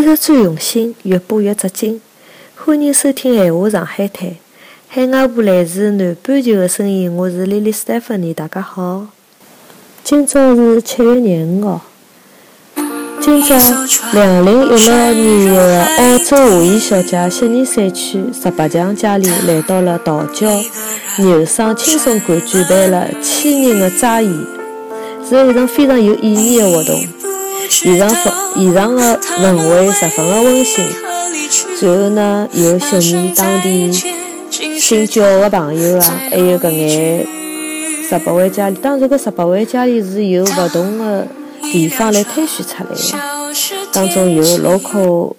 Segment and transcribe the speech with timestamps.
[0.00, 2.00] 节日最用心，越播越扎劲。
[2.54, 4.30] 欢迎收听《闲话上海滩》，
[4.86, 9.08] 海外部来自南半球的声音，我是 Lily Stephanie，大家好。
[10.04, 11.84] 今朝是七月廿五号。
[13.20, 13.56] 今朝，
[14.12, 20.48] 两零一六年的澳洲华裔小姐悉尼赛区十八强佳丽来到了道教
[21.18, 24.32] 牛省轻松馆举办了千人的扎演，
[25.28, 27.04] 是一场非常有意义的活动。
[27.68, 30.84] 现场氛现场的氛围十分的温馨。
[31.78, 33.92] 随后呢，有悉尼当地
[34.78, 37.26] 信教的朋友啊，还有搿眼
[38.08, 38.76] 十八位家里。
[38.82, 41.26] 当然，搿十八位家里是由勿同的
[41.62, 42.96] 地方来推选出来的，
[43.92, 45.36] 当中有老口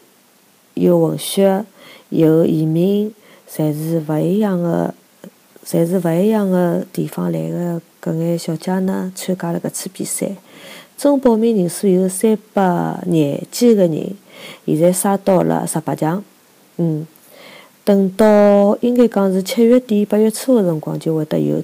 [0.76, 1.66] 有混血，
[2.10, 3.14] 有移民，
[3.52, 4.94] 侪是勿一样的，
[5.70, 10.32] 侪是勿一样的地方来个搿眼小姐呢，参加了搿次比赛。
[10.98, 14.16] 总报名人数有三百廿几个人，
[14.66, 16.24] 现在杀到了十八强。
[16.78, 17.06] 嗯，
[17.84, 21.62] 等到应该讲是七月底八月初的辰光，就会得有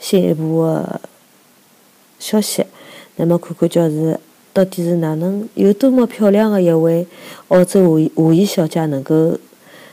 [0.00, 0.98] 新一步的
[2.18, 2.64] 消息。
[3.16, 4.18] 那么看看，叫是
[4.54, 7.06] 到底是哪能有多么漂亮的一位
[7.48, 9.38] 澳洲华裔华裔小姐能够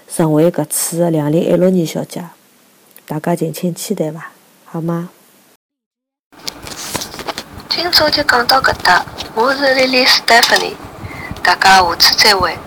[0.08, 2.24] 成为搿次的两零一六年小姐？
[3.12, 4.32] 大家敬请期待伐，
[4.64, 5.10] 好吗？
[7.68, 10.76] 今朝就讲到搿搭，我是 Lily Stephanie，
[11.44, 12.58] 大家下次再会。